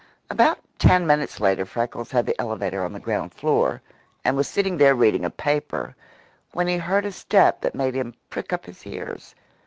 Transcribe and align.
About 0.31 0.57
ten 0.79 1.05
minutes 1.05 1.39
later 1.39 1.63
Freckles 1.63 2.09
had 2.09 2.25
the 2.25 2.35
elevator 2.41 2.83
on 2.83 2.91
the 2.91 2.99
ground 2.99 3.35
floor, 3.35 3.83
and 4.25 4.35
was 4.35 4.47
sitting 4.47 4.77
there 4.77 4.95
reading 4.95 5.23
a 5.23 5.29
paper, 5.29 5.95
when 6.53 6.65
he 6.67 6.77
heard 6.77 7.05
a 7.05 7.11
step 7.11 7.61
that 7.61 7.75
made 7.75 7.93
him 7.93 8.15
prick 8.31 8.51
up 8.51 8.65
his 8.65 8.83
ears. 8.87 9.35